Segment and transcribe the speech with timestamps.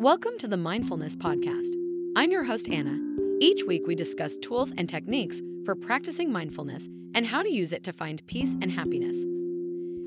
[0.00, 1.74] Welcome to the Mindfulness Podcast.
[2.16, 2.98] I'm your host, Anna.
[3.38, 7.84] Each week, we discuss tools and techniques for practicing mindfulness and how to use it
[7.84, 9.14] to find peace and happiness.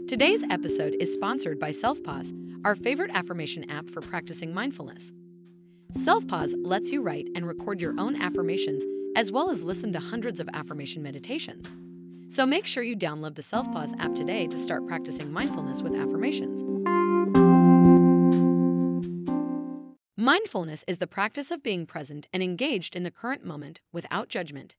[0.09, 2.33] Today's episode is sponsored by SelfPause,
[2.65, 5.11] our favorite affirmation app for practicing mindfulness.
[5.95, 8.83] SelfPause lets you write and record your own affirmations
[9.15, 11.71] as well as listen to hundreds of affirmation meditations.
[12.29, 16.72] So make sure you download the SelfPause app today to start practicing mindfulness with affirmations.
[20.23, 24.73] Mindfulness is the practice of being present and engaged in the current moment without judgment.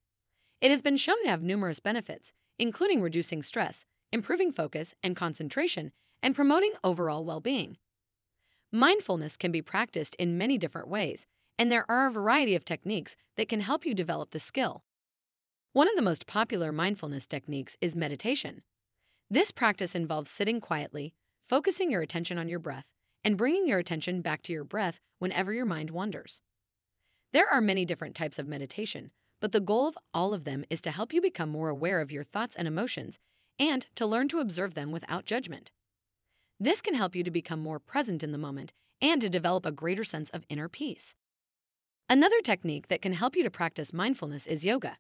[0.63, 5.93] It has been shown to have numerous benefits, including reducing stress, improving focus and concentration,
[6.23, 7.77] and promoting overall well being.
[8.73, 11.27] Mindfulness can be practiced in many different ways,
[11.59, 14.83] and there are a variety of techniques that can help you develop the skill.
[15.75, 18.63] One of the most popular mindfulness techniques is meditation.
[19.29, 22.87] This practice involves sitting quietly, focusing your attention on your breath,
[23.25, 26.41] and bringing your attention back to your breath whenever your mind wanders.
[27.33, 30.81] There are many different types of meditation, but the goal of all of them is
[30.83, 33.19] to help you become more aware of your thoughts and emotions
[33.59, 35.71] and to learn to observe them without judgment.
[36.61, 39.73] This can help you to become more present in the moment and to develop a
[39.73, 41.15] greater sense of inner peace.
[42.09, 44.99] Another technique that can help you to practice mindfulness is yoga.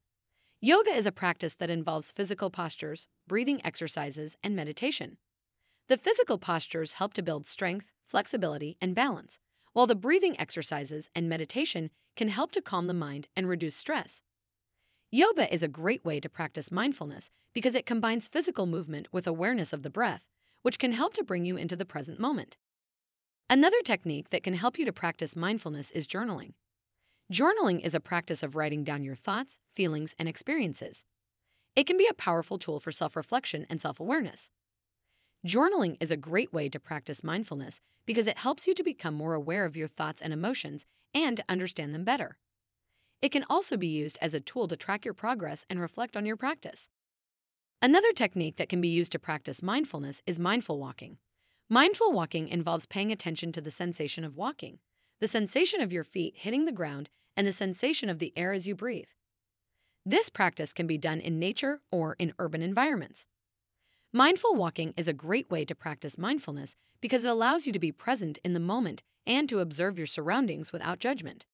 [0.60, 5.18] Yoga is a practice that involves physical postures, breathing exercises, and meditation.
[5.88, 9.38] The physical postures help to build strength, flexibility, and balance,
[9.72, 14.22] while the breathing exercises and meditation can help to calm the mind and reduce stress.
[15.10, 19.72] Yoga is a great way to practice mindfulness because it combines physical movement with awareness
[19.72, 20.26] of the breath,
[20.62, 22.56] which can help to bring you into the present moment.
[23.48, 26.54] Another technique that can help you to practice mindfulness is journaling.
[27.32, 31.06] Journaling is a practice of writing down your thoughts, feelings, and experiences.
[31.76, 34.50] It can be a powerful tool for self reflection and self awareness.
[35.46, 39.34] Journaling is a great way to practice mindfulness because it helps you to become more
[39.34, 42.38] aware of your thoughts and emotions and understand them better.
[43.20, 46.24] It can also be used as a tool to track your progress and reflect on
[46.24, 46.88] your practice.
[47.82, 51.18] Another technique that can be used to practice mindfulness is mindful walking.
[51.68, 54.78] Mindful walking involves paying attention to the sensation of walking,
[55.20, 58.66] the sensation of your feet hitting the ground, and the sensation of the air as
[58.66, 59.08] you breathe.
[60.06, 63.26] This practice can be done in nature or in urban environments.
[64.16, 67.90] Mindful walking is a great way to practice mindfulness because it allows you to be
[67.90, 71.46] present in the moment and to observe your surroundings without judgment.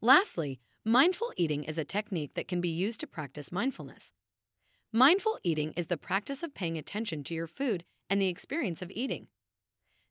[0.00, 4.14] Lastly, mindful eating is a technique that can be used to practice mindfulness.
[4.90, 8.90] Mindful eating is the practice of paying attention to your food and the experience of
[8.92, 9.26] eating.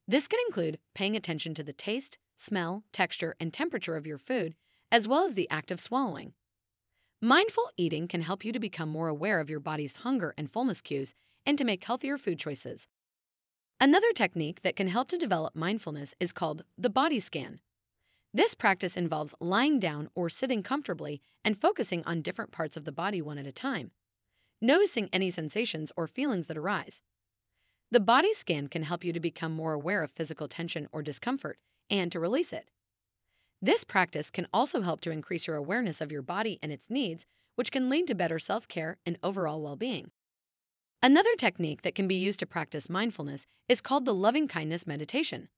[0.07, 4.53] This can include paying attention to the taste, smell, texture, and temperature of your food,
[4.91, 6.33] as well as the act of swallowing.
[7.23, 10.79] Mindful eating can help you to become more aware of your body's hunger and fullness
[10.79, 12.87] cues and to make healthier food choices.
[13.79, 17.59] Another technique that can help to develop mindfulness is called the body scan.
[18.33, 22.91] This practice involves lying down or sitting comfortably and focusing on different parts of the
[22.91, 23.91] body one at a time,
[24.61, 27.01] noticing any sensations or feelings that arise.
[27.91, 31.59] The body scan can help you to become more aware of physical tension or discomfort
[31.89, 32.69] and to release it.
[33.61, 37.25] This practice can also help to increase your awareness of your body and its needs,
[37.55, 40.11] which can lead to better self care and overall well being.
[41.05, 45.49] Another technique that can be used to practice mindfulness is called the loving kindness meditation.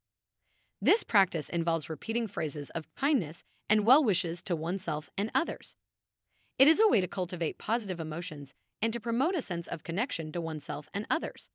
[0.82, 5.78] This practice involves repeating phrases of kindness and well wishes to oneself and others.
[6.60, 10.34] It is a way to cultivate positive emotions and to promote a sense of connection
[10.34, 11.50] to oneself and others.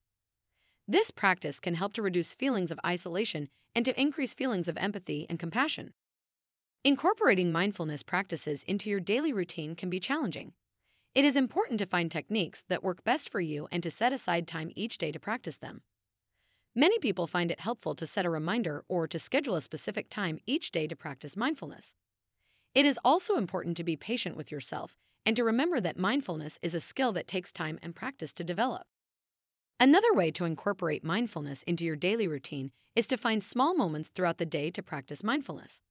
[0.89, 5.27] This practice can help to reduce feelings of isolation and to increase feelings of empathy
[5.29, 5.93] and compassion.
[6.83, 10.55] Incorporating mindfulness practices into your daily routine can be challenging.
[11.15, 14.49] It is important to find techniques that work best for you and to set aside
[14.49, 15.83] time each day to practice them.
[16.75, 20.39] Many people find it helpful to set a reminder or to schedule a specific time
[20.47, 21.93] each day to practice mindfulness.
[22.75, 24.97] It is also important to be patient with yourself
[25.27, 28.87] and to remember that mindfulness is a skill that takes time and practice to develop.
[29.79, 34.39] Another way to incorporate mindfulness into your daily routine is to find small moments throughout
[34.39, 35.83] the day to practice mindfulness.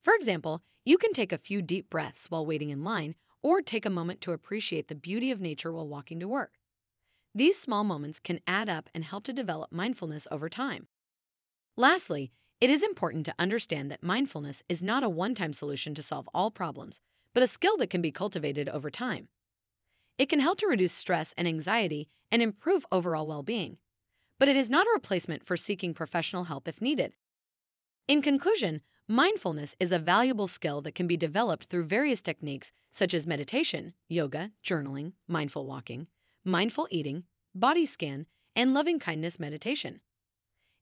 [0.00, 3.84] For example, you can take a few deep breaths while waiting in line or take
[3.84, 6.54] a moment to appreciate the beauty of nature while walking to work.
[7.34, 10.88] These small moments can add up and help to develop mindfulness over time.
[11.76, 16.02] Lastly, it is important to understand that mindfulness is not a one time solution to
[16.02, 17.00] solve all problems,
[17.34, 19.28] but a skill that can be cultivated over time.
[20.16, 23.76] It can help to reduce stress and anxiety and improve overall well being,
[24.38, 27.12] but it is not a replacement for seeking professional help if needed.
[28.06, 33.12] In conclusion, Mindfulness is a valuable skill that can be developed through various techniques such
[33.12, 36.06] as meditation, yoga, journaling, mindful walking,
[36.42, 37.24] mindful eating,
[37.54, 38.24] body scan,
[38.56, 40.00] and loving kindness meditation.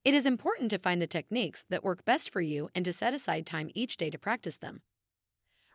[0.05, 3.13] It is important to find the techniques that work best for you and to set
[3.13, 4.83] aside time each day to practice them.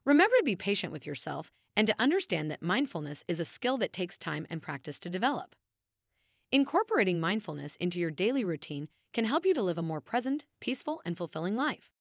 [0.06, 3.92] Remember to be patient with yourself and to understand that mindfulness is a skill that
[3.92, 5.54] takes time and practice to develop.
[6.54, 11.02] Incorporating mindfulness into your daily routine can help you to live a more present, peaceful,
[11.04, 11.92] and fulfilling life.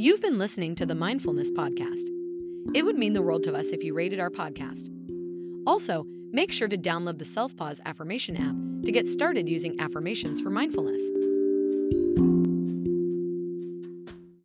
[0.00, 2.04] You've been listening to the Mindfulness Podcast.
[2.72, 4.88] It would mean the world to us if you rated our podcast.
[5.66, 8.54] Also, make sure to download the Self Pause Affirmation app
[8.84, 11.02] to get started using affirmations for mindfulness.